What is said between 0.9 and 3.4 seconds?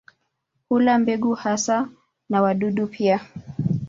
mbegu hasa na wadudu pia.